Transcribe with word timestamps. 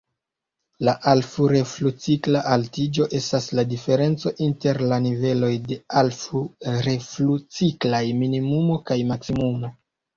La 0.87 0.93
"alflu-reflu-cikla 1.11 2.41
altiĝo" 2.55 3.07
estas 3.21 3.51
la 3.59 3.67
diferenco 3.75 4.35
inter 4.49 4.83
la 4.95 5.01
niveloj 5.07 5.53
de 5.71 5.81
alflu-reflu-ciklaj 6.05 8.05
minimumo 8.25 8.85
kaj 8.91 9.03
maksimumo. 9.17 9.77